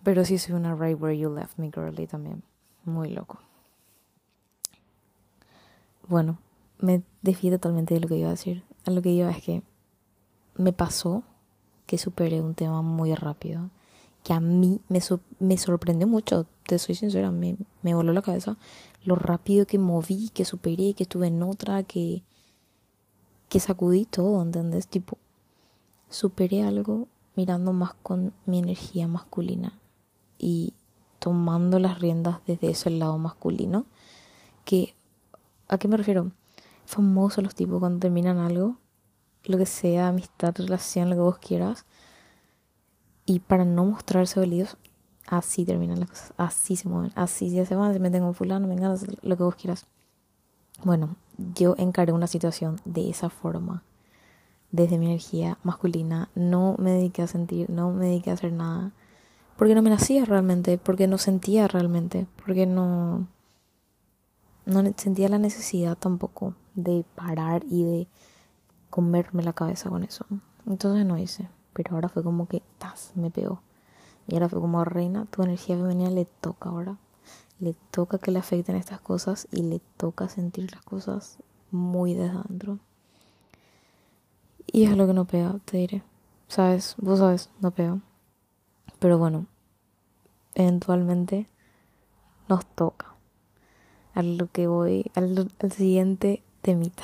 Pero 0.03 0.25
sí 0.25 0.37
soy 0.37 0.55
una 0.55 0.75
Right 0.75 0.99
Where 0.99 1.17
You 1.17 1.33
Left 1.33 1.57
Me 1.57 1.71
Girly 1.73 2.07
también. 2.07 2.43
Muy 2.85 3.09
loco. 3.09 3.39
Bueno, 6.07 6.39
me 6.79 7.03
desvié 7.21 7.51
totalmente 7.51 7.93
de 7.93 7.99
lo 8.01 8.07
que 8.07 8.17
iba 8.17 8.27
a 8.27 8.31
decir. 8.31 8.63
A 8.85 8.91
lo 8.91 9.01
que 9.01 9.09
iba 9.09 9.29
es 9.29 9.43
que 9.43 9.63
me 10.55 10.73
pasó 10.73 11.23
que 11.85 11.97
superé 11.97 12.41
un 12.41 12.55
tema 12.55 12.81
muy 12.81 13.13
rápido. 13.13 13.69
Que 14.23 14.33
a 14.33 14.39
mí 14.39 14.79
me, 14.89 14.99
me 15.39 15.57
sorprendió 15.57 16.07
mucho 16.07 16.45
te 16.65 16.79
soy 16.79 16.95
sincera, 16.95 17.31
me, 17.31 17.57
me 17.81 17.93
voló 17.93 18.13
la 18.13 18.21
cabeza 18.21 18.57
lo 19.03 19.15
rápido 19.15 19.65
que 19.65 19.79
moví, 19.79 20.29
que 20.29 20.45
superé, 20.45 20.93
que 20.93 21.03
estuve 21.03 21.27
en 21.27 21.41
otra, 21.43 21.83
que, 21.83 22.23
que 23.49 23.59
sacudí 23.59 24.05
todo, 24.05 24.41
¿entendés? 24.41 24.87
Tipo, 24.87 25.17
superé 26.09 26.63
algo 26.63 27.07
mirando 27.35 27.73
más 27.73 27.93
con 28.03 28.33
mi 28.45 28.59
energía 28.59 29.07
masculina 29.07 29.79
y 30.37 30.73
tomando 31.19 31.79
las 31.79 31.99
riendas 31.99 32.39
desde 32.45 32.69
ese 32.69 32.89
lado 32.89 33.17
masculino. 33.17 33.85
Que, 34.65 34.95
¿a 35.67 35.77
qué 35.77 35.87
me 35.87 35.97
refiero? 35.97 36.31
Famosos 36.85 37.43
los 37.43 37.55
tipos 37.55 37.79
cuando 37.79 37.99
terminan 37.99 38.37
algo, 38.37 38.77
lo 39.45 39.57
que 39.57 39.65
sea, 39.65 40.09
amistad, 40.09 40.53
relación, 40.55 41.09
lo 41.09 41.15
que 41.15 41.21
vos 41.21 41.37
quieras, 41.39 41.85
y 43.31 43.39
para 43.39 43.65
no 43.65 43.85
mostrarse 43.85 44.39
dolidos, 44.39 44.77
Así 45.31 45.63
terminan 45.63 46.01
las 46.01 46.09
cosas, 46.09 46.33
así 46.35 46.75
se 46.75 46.89
mueven, 46.89 47.13
así 47.15 47.49
ya 47.49 47.65
se 47.65 47.73
van, 47.73 47.93
se 47.93 47.99
meten 47.99 48.21
con 48.21 48.33
fulano, 48.33 48.67
venga, 48.67 48.93
lo 49.21 49.37
que 49.37 49.43
vos 49.43 49.55
quieras. 49.55 49.87
Bueno, 50.83 51.15
yo 51.55 51.75
encaré 51.77 52.11
una 52.11 52.27
situación 52.27 52.81
de 52.83 53.09
esa 53.09 53.29
forma, 53.29 53.83
desde 54.71 54.97
mi 54.97 55.05
energía 55.05 55.57
masculina, 55.63 56.29
no 56.35 56.75
me 56.79 56.91
dediqué 56.91 57.21
a 57.21 57.27
sentir, 57.27 57.69
no 57.69 57.91
me 57.91 58.07
dediqué 58.07 58.31
a 58.31 58.33
hacer 58.33 58.51
nada, 58.51 58.91
porque 59.57 59.73
no 59.73 59.81
me 59.81 59.89
nacía 59.89 60.25
realmente, 60.25 60.77
porque 60.77 61.07
no 61.07 61.17
sentía 61.17 61.65
realmente, 61.67 62.27
porque 62.43 62.65
no, 62.65 63.27
no 64.65 64.83
sentía 64.97 65.29
la 65.29 65.39
necesidad 65.39 65.97
tampoco 65.97 66.55
de 66.73 67.05
parar 67.15 67.63
y 67.69 67.83
de 67.83 68.07
comerme 68.89 69.43
la 69.43 69.53
cabeza 69.53 69.89
con 69.89 70.03
eso. 70.03 70.25
Entonces 70.65 71.05
no 71.05 71.17
hice, 71.17 71.47
pero 71.73 71.95
ahora 71.95 72.09
fue 72.09 72.23
como 72.23 72.47
que, 72.47 72.61
tas, 72.77 73.11
me 73.15 73.31
pegó. 73.31 73.61
Y 74.27 74.35
ahora 74.35 74.49
fue 74.49 74.59
como 74.59 74.83
reina, 74.85 75.25
tu 75.25 75.43
energía 75.43 75.77
femenina 75.77 76.09
le 76.09 76.25
toca 76.25 76.69
ahora. 76.69 76.97
Le 77.59 77.75
toca 77.91 78.17
que 78.17 78.31
le 78.31 78.39
afecten 78.39 78.75
estas 78.75 79.01
cosas 79.01 79.47
y 79.51 79.63
le 79.63 79.79
toca 79.97 80.29
sentir 80.29 80.71
las 80.71 80.83
cosas 80.83 81.37
muy 81.69 82.13
desde 82.13 82.37
adentro. 82.37 82.79
Y 84.67 84.85
es 84.85 84.95
lo 84.95 85.05
que 85.07 85.13
no 85.13 85.25
pega, 85.25 85.59
te 85.65 85.77
diré. 85.77 86.03
Sabes, 86.47 86.95
vos 86.97 87.19
sabes, 87.19 87.49
no 87.59 87.71
pega. 87.71 87.99
Pero 88.99 89.17
bueno, 89.17 89.47
eventualmente 90.55 91.47
nos 92.47 92.65
toca. 92.65 93.15
A 94.13 94.23
lo 94.23 94.47
que 94.47 94.67
voy, 94.67 95.11
al, 95.15 95.51
al 95.59 95.71
siguiente 95.71 96.43
temita. 96.61 97.03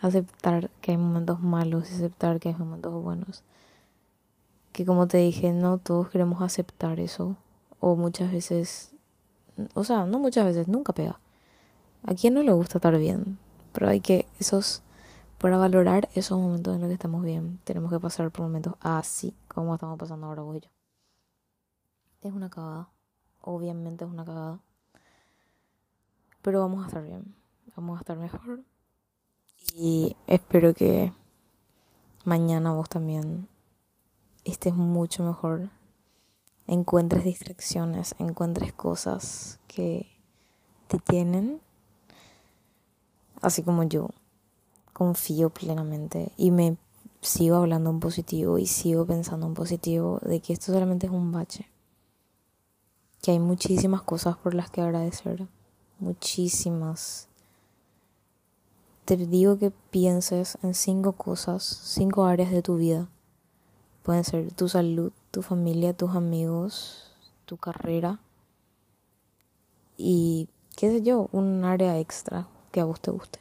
Aceptar 0.00 0.70
que 0.80 0.92
hay 0.92 0.96
momentos 0.96 1.40
malos 1.40 1.90
y 1.90 1.94
aceptar 1.94 2.38
que 2.40 2.50
hay 2.50 2.54
momentos 2.54 2.92
buenos 3.02 3.42
que 4.78 4.86
como 4.86 5.08
te 5.08 5.18
dije, 5.18 5.52
no 5.52 5.78
todos 5.78 6.08
queremos 6.08 6.40
aceptar 6.40 7.00
eso. 7.00 7.36
O 7.80 7.96
muchas 7.96 8.30
veces, 8.30 8.92
o 9.74 9.82
sea, 9.82 10.06
no 10.06 10.20
muchas 10.20 10.44
veces, 10.44 10.68
nunca 10.68 10.92
pega. 10.92 11.18
A 12.04 12.14
quien 12.14 12.34
no 12.34 12.44
le 12.44 12.52
gusta 12.52 12.78
estar 12.78 12.96
bien, 12.96 13.40
pero 13.72 13.88
hay 13.88 14.00
que, 14.00 14.28
esos, 14.38 14.84
para 15.38 15.58
valorar 15.58 16.08
esos 16.14 16.38
momentos 16.38 16.76
en 16.76 16.80
los 16.82 16.88
que 16.88 16.94
estamos 16.94 17.24
bien, 17.24 17.58
tenemos 17.64 17.90
que 17.90 17.98
pasar 17.98 18.30
por 18.30 18.46
momentos 18.46 18.74
así, 18.80 19.34
como 19.48 19.74
estamos 19.74 19.98
pasando 19.98 20.28
ahora 20.28 20.42
vos 20.42 20.58
y 20.58 20.60
yo. 20.60 20.70
Es 22.20 22.32
una 22.32 22.48
cagada, 22.48 22.88
obviamente 23.40 24.04
es 24.04 24.10
una 24.12 24.24
cagada. 24.24 24.60
Pero 26.40 26.60
vamos 26.60 26.84
a 26.84 26.86
estar 26.86 27.02
bien, 27.02 27.34
vamos 27.74 27.98
a 27.98 28.02
estar 28.02 28.16
mejor. 28.16 28.62
Y 29.74 30.16
espero 30.26 30.74
que 30.74 31.12
mañana 32.24 32.72
vos 32.72 32.88
también 32.88 33.48
estés 34.44 34.74
mucho 34.74 35.22
mejor, 35.24 35.70
encuentres 36.66 37.24
distracciones, 37.24 38.14
encuentres 38.18 38.72
cosas 38.72 39.58
que 39.68 40.06
te 40.88 40.98
tienen, 40.98 41.60
así 43.40 43.62
como 43.62 43.82
yo, 43.84 44.10
confío 44.92 45.50
plenamente 45.50 46.32
y 46.36 46.50
me 46.50 46.76
sigo 47.20 47.56
hablando 47.56 47.90
en 47.90 48.00
positivo 48.00 48.58
y 48.58 48.66
sigo 48.66 49.06
pensando 49.06 49.46
en 49.46 49.54
positivo 49.54 50.18
de 50.22 50.40
que 50.40 50.52
esto 50.52 50.72
solamente 50.72 51.06
es 51.06 51.12
un 51.12 51.30
bache, 51.30 51.68
que 53.22 53.32
hay 53.32 53.38
muchísimas 53.38 54.02
cosas 54.02 54.36
por 54.36 54.54
las 54.54 54.70
que 54.70 54.80
agradecer, 54.80 55.46
muchísimas 55.98 57.27
te 59.08 59.16
digo 59.16 59.56
que 59.56 59.70
pienses 59.70 60.58
en 60.62 60.74
cinco 60.74 61.12
cosas, 61.12 61.62
cinco 61.64 62.26
áreas 62.26 62.50
de 62.50 62.60
tu 62.60 62.76
vida. 62.76 63.08
Pueden 64.02 64.22
ser 64.22 64.52
tu 64.52 64.68
salud, 64.68 65.12
tu 65.30 65.40
familia, 65.40 65.96
tus 65.96 66.14
amigos, 66.14 67.16
tu 67.46 67.56
carrera 67.56 68.20
y, 69.96 70.50
qué 70.76 70.90
sé 70.90 71.00
yo, 71.00 71.30
un 71.32 71.64
área 71.64 71.98
extra 71.98 72.48
que 72.70 72.82
a 72.82 72.84
vos 72.84 73.00
te 73.00 73.10
guste. 73.10 73.38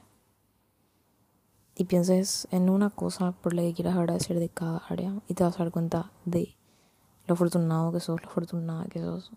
Y 1.76 1.84
pienses 1.84 2.48
en 2.52 2.70
una 2.70 2.90
cosa 2.90 3.34
por 3.34 3.54
la 3.54 3.62
que 3.64 3.74
quieras 3.74 3.98
agradecer 3.98 4.40
de 4.40 4.48
cada 4.48 4.78
área 4.88 5.22
y 5.28 5.34
te 5.34 5.44
vas 5.44 5.56
a 5.56 5.64
dar 5.66 5.74
cuenta 5.74 6.14
de 6.24 6.56
lo 7.26 7.34
afortunado 7.34 7.92
que 7.92 8.00
sos, 8.00 8.22
lo 8.24 8.30
afortunada 8.30 8.86
que 8.86 9.02
sos. 9.02 9.34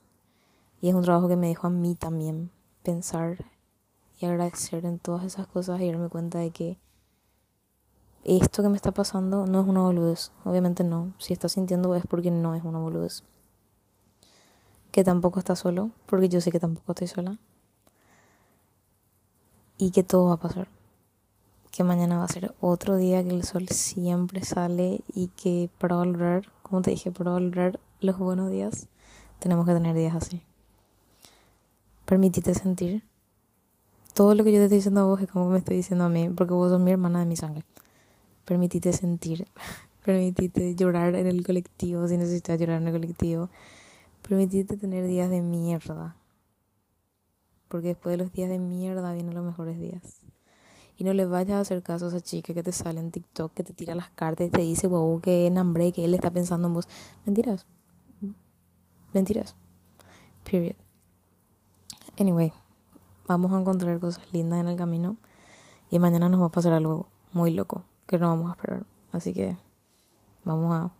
Y 0.81 0.91
es 0.91 0.95
un 0.95 1.03
trabajo 1.03 1.27
que 1.27 1.35
me 1.35 1.49
dejó 1.49 1.67
a 1.67 1.71
mí 1.71 1.97
también 1.97 2.53
pensar 2.85 3.47
y 4.21 4.27
agradecer 4.27 4.85
en 4.85 4.99
todas 4.99 5.25
esas 5.25 5.47
cosas 5.47 5.81
y 5.81 5.91
darme 5.91 6.11
cuenta 6.11 6.39
de 6.39 6.51
que 6.51 6.79
esto 8.23 8.63
que 8.63 8.69
me 8.69 8.77
está 8.77 8.93
pasando 8.93 9.47
no 9.47 9.63
es 9.63 9.67
una 9.67 9.81
boludez. 9.81 10.31
Obviamente 10.45 10.85
no. 10.85 11.15
Si 11.19 11.33
estás 11.33 11.53
sintiendo 11.53 11.95
es 11.95 12.07
porque 12.07 12.31
no 12.31 12.55
es 12.55 12.63
una 12.63 12.79
boludez. 12.79 13.23
Que 14.93 15.05
tampoco 15.05 15.39
estás 15.39 15.61
solo, 15.61 15.91
porque 16.05 16.29
yo 16.29 16.43
sé 16.43 16.53
que 16.53 16.61
tampoco 16.61 16.93
estoy 16.93 17.09
sola. 17.09 17.39
Y 19.79 19.91
que 19.91 20.03
todo 20.03 20.27
va 20.27 20.35
a 20.35 20.41
pasar. 20.41 20.69
Que 21.71 21.83
mañana 21.83 22.19
va 22.19 22.25
a 22.25 22.29
ser 22.29 22.55
otro 22.61 22.97
día 22.97 23.25
que 23.25 23.31
el 23.31 23.45
sol 23.45 23.69
siempre 23.69 24.45
sale 24.45 25.03
y 25.15 25.29
que 25.29 25.71
para 25.79 25.97
valorar, 25.97 26.53
como 26.63 26.83
te 26.83 26.91
dije, 26.91 27.11
para 27.11 27.31
valorar 27.31 27.81
los 28.01 28.19
buenos 28.19 28.51
días, 28.51 28.89
tenemos 29.39 29.65
que 29.65 29.73
tener 29.73 29.95
días 29.95 30.15
así. 30.15 30.43
Permitite 32.05 32.53
sentir 32.55 33.10
todo 34.13 34.35
lo 34.35 34.45
que 34.45 34.53
yo 34.53 34.59
te 34.59 34.65
estoy 34.65 34.79
diciendo 34.79 35.01
a 35.03 35.05
vos 35.05 35.21
es 35.21 35.29
como 35.29 35.51
me 35.51 35.59
estoy 35.59 35.77
diciendo 35.77 36.05
a 36.05 36.09
mí, 36.09 36.29
porque 36.31 36.55
vos 36.55 36.71
sos 36.71 36.81
mi 36.81 36.91
hermana 36.91 37.21
de 37.21 37.27
mi 37.27 37.37
sangre. 37.37 37.65
Permitite 38.45 38.93
sentir, 38.93 39.47
permitite 40.05 40.75
llorar 40.75 41.15
en 41.15 41.27
el 41.27 41.45
colectivo 41.45 42.07
si 42.09 42.17
necesitas 42.17 42.59
llorar 42.59 42.81
en 42.81 42.89
el 42.89 42.95
colectivo. 42.95 43.51
Permitite 44.27 44.77
tener 44.77 45.07
días 45.07 45.31
de 45.31 45.41
mierda. 45.43 46.17
Porque 47.69 47.89
después 47.89 48.13
de 48.13 48.25
los 48.25 48.33
días 48.33 48.51
de 48.51 48.59
mierda 48.59 49.13
vienen 49.13 49.35
los 49.35 49.45
mejores 49.45 49.79
días. 49.79 50.03
Y 50.97 51.05
no 51.05 51.15
le 51.15 51.25
vayas 51.25 51.57
a 51.57 51.61
hacer 51.61 51.83
caso 51.83 52.07
a 52.07 52.09
esa 52.09 52.21
chica 52.21 52.53
que 52.53 52.63
te 52.63 52.73
sale 52.73 53.01
en 53.01 53.11
TikTok, 53.11 53.55
que 53.55 53.65
te 53.65 53.73
tira 53.73 53.95
las 53.95 54.11
cartas 54.11 54.49
y 54.49 54.51
te 54.51 54.61
dice, 54.61 54.87
wow, 54.87 55.21
que 55.21 55.47
en 55.47 55.57
hambre, 55.57 55.93
que 55.93 56.05
él 56.05 56.15
está 56.15 56.31
pensando 56.31 56.69
en 56.69 56.75
vos. 56.75 56.89
Mentiras. 57.25 57.67
Mentiras. 59.13 59.57
Period. 60.45 60.77
Anyway 62.19 62.53
vamos 63.27 63.53
a 63.53 63.61
encontrar 63.61 63.99
cosas 64.01 64.25
lindas 64.33 64.61
en 64.61 64.69
el 64.69 64.77
camino 64.77 65.17
y 65.91 65.99
mañana 65.99 66.29
nos 66.29 66.41
va 66.41 66.47
a 66.47 66.51
pasar 66.51 66.73
algo 66.73 67.09
muy 67.33 67.53
loco 67.53 67.85
que 68.07 68.19
no 68.19 68.29
vamos 68.29 68.49
a 68.49 68.53
esperar. 68.53 68.85
Así 69.13 69.33
que 69.33 69.57
vamos 70.45 70.75
a 70.75 70.91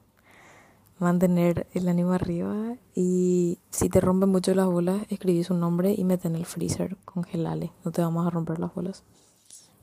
mantener 0.99 1.67
el 1.73 1.89
ánimo 1.89 2.13
arriba 2.13 2.77
y 2.95 3.59
si 3.71 3.89
te 3.89 4.01
rompen 4.01 4.29
mucho 4.29 4.55
las 4.55 4.67
bolas, 4.67 5.03
escribí 5.09 5.43
su 5.45 5.55
nombre 5.55 5.95
y 5.97 6.05
mete 6.05 6.29
en 6.29 6.37
el 6.37 6.47
freezer, 6.47 6.97
congelale, 7.05 7.73
no 7.85 7.91
te 7.91 8.03
vamos 8.03 8.27
a 8.27 8.31
romper 8.31 8.59
las 8.59 8.75
bolas. 8.75 9.03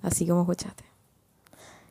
Así 0.01 0.27
como 0.27 0.41
escuchaste. 0.41 0.85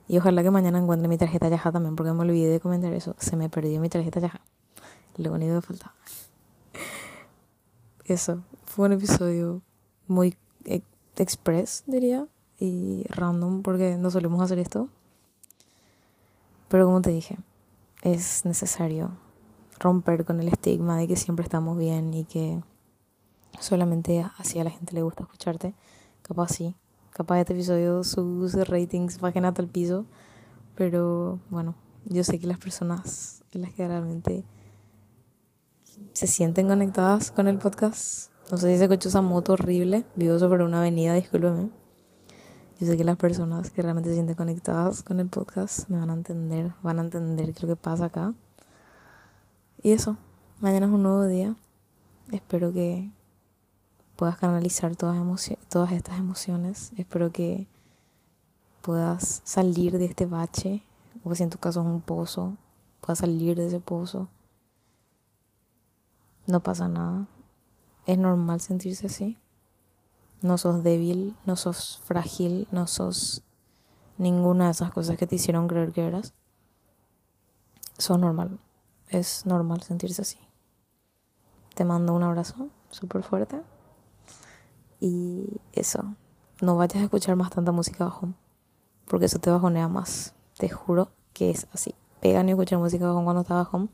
Y 0.09 0.19
ojalá 0.19 0.43
que 0.43 0.51
mañana 0.51 0.79
encuentre 0.79 1.09
mi 1.09 1.19
tarjeta 1.19 1.49
Yaja 1.49 1.73
también, 1.73 1.97
porque 1.97 2.13
me 2.13 2.21
olvidé 2.21 2.49
de 2.49 2.61
comentar 2.61 2.93
eso. 2.93 3.17
Se 3.19 3.37
me 3.37 3.49
perdió 3.49 3.81
mi 3.81 3.89
tarjeta 3.89 4.21
Yaja. 4.21 4.41
Lo 5.17 5.33
único 5.33 5.55
que 5.57 5.63
faltaba. 5.63 5.95
Eso, 8.05 8.45
fue 8.67 8.87
un 8.87 8.93
episodio 8.93 9.63
muy 10.09 10.37
express, 11.17 11.85
diría, 11.87 12.27
y 12.59 13.05
random, 13.09 13.63
porque 13.63 13.97
no 13.97 14.11
solemos 14.11 14.43
hacer 14.43 14.59
esto. 14.59 14.89
Pero 16.69 16.87
como 16.87 17.01
te 17.01 17.11
dije, 17.11 17.39
es 18.03 18.45
necesario 18.45 19.11
romper 19.79 20.25
con 20.25 20.41
el 20.41 20.49
estigma 20.49 20.97
de 20.99 21.07
que 21.07 21.17
siempre 21.17 21.45
estamos 21.45 21.79
bien 21.79 22.13
y 22.15 22.25
que 22.25 22.61
solamente 23.61 24.27
así 24.39 24.59
a 24.59 24.65
la 24.65 24.71
gente 24.71 24.95
le 24.95 25.03
gusta 25.03 25.23
escucharte. 25.23 25.75
Capaz 26.23 26.49
sí, 26.49 26.75
capaz 27.11 27.41
este 27.41 27.53
episodio 27.53 28.03
sus 28.05 28.55
ratings 28.69 29.21
bajen 29.21 29.45
hasta 29.45 29.63
el 29.63 29.69
piso, 29.69 30.07
pero 30.75 31.39
bueno, 31.51 31.75
yo 32.05 32.25
sé 32.25 32.39
que 32.39 32.47
las 32.47 32.59
personas 32.59 33.43
en 33.53 33.63
las 33.63 33.73
que 33.73 33.87
realmente 33.87 34.45
se 36.13 36.27
sienten 36.27 36.69
conectadas 36.69 37.31
con 37.31 37.49
el 37.49 37.59
podcast 37.59 38.31
no 38.51 38.59
sé 38.59 38.73
si 38.73 38.79
se 38.79 38.85
escuchó 38.85 39.09
esa 39.09 39.23
moto 39.23 39.55
horrible. 39.55 40.05
Vivo 40.15 40.39
sobre 40.39 40.63
una 40.63 40.79
avenida, 40.79 41.15
discúlpeme. 41.15 41.71
Yo 42.79 42.87
sé 42.87 42.97
que 42.97 43.05
las 43.05 43.17
personas 43.17 43.71
que 43.71 43.83
realmente 43.83 44.11
se 44.11 44.15
sienten 44.15 44.37
conectadas 44.37 45.03
con 45.03 45.19
el 45.19 45.29
podcast 45.29 45.89
me 45.89 45.99
van 45.99 46.11
a 46.11 46.13
entender, 46.13 46.73
van 46.83 46.99
a 46.99 47.03
entender 47.03 47.47
qué 47.47 47.53
es 47.53 47.63
lo 47.63 47.69
que 47.69 47.77
pasa 47.77 48.05
acá. 48.05 48.35
Y 49.83 49.93
eso, 49.93 50.17
mañana 50.61 50.87
es 50.87 50.93
un 50.93 51.03
nuevo 51.03 51.25
día. 51.25 51.57
Espero 52.31 52.73
que 52.73 53.11
puedas 54.15 54.37
canalizar 54.37 54.95
todas, 54.95 55.17
todas 55.69 55.93
estas 55.93 56.19
emociones. 56.19 56.93
Espero 56.97 57.33
que 57.33 57.67
puedas 58.81 59.43
salir 59.45 59.99
de 59.99 60.05
este 60.05 60.27
bache, 60.27 60.85
o 61.25 61.35
si 61.35 61.43
en 61.43 61.51
tu 61.51 61.59
caso 61.59 61.81
es 61.81 61.87
un 61.87 62.01
pozo, 62.01 62.57
puedas 63.01 63.19
salir 63.19 63.57
de 63.57 63.67
ese 63.67 63.81
pozo. 63.81 64.29
No 66.47 66.61
pasa 66.61 66.87
nada. 66.87 67.27
Es 68.07 68.19
normal 68.19 68.61
sentirse 68.61 69.09
así. 69.09 69.37
No 70.41 70.59
sos 70.59 70.85
débil, 70.85 71.37
no 71.45 71.57
sos 71.57 72.01
frágil, 72.05 72.69
no 72.71 72.87
sos 72.87 73.43
ninguna 74.17 74.67
de 74.67 74.71
esas 74.71 74.93
cosas 74.93 75.17
que 75.17 75.27
te 75.27 75.35
hicieron 75.35 75.67
creer 75.67 75.93
que 75.93 76.07
eras. 76.07 76.33
Sos 77.99 78.19
normal. 78.19 78.61
Es 79.09 79.45
normal 79.45 79.83
sentirse 79.83 80.23
así. 80.23 80.39
Te 81.75 81.85
mando 81.85 82.15
un 82.15 82.23
abrazo 82.23 82.69
súper 82.91 83.25
fuerte. 83.25 83.61
Y 85.01 85.61
eso. 85.73 86.15
No 86.63 86.77
vayas 86.77 87.03
a 87.03 87.05
escuchar 87.05 87.35
más 87.35 87.51
tanta 87.51 87.73
música 87.73 88.05
bajo. 88.05 88.29
Porque 89.07 89.27
eso 89.27 89.41
te 89.41 89.51
bajonea 89.51 89.89
más. 89.89 90.35
Te 90.57 90.69
juro 90.69 91.11
que 91.33 91.51
es 91.51 91.67
así. 91.73 91.95
Pega 92.21 92.43
ni 92.43 92.53
escuchar 92.53 92.79
música 92.79 93.07
bajo 93.07 93.25
cuando 93.25 93.43
estás 93.43 93.57
bajo. 93.57 93.89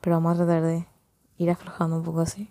Pero 0.00 0.16
vamos 0.16 0.34
a 0.34 0.44
tratar 0.44 0.62
de 0.62 0.86
ir 1.38 1.50
aflojando 1.50 1.96
un 1.96 2.02
poco 2.02 2.20
así. 2.20 2.50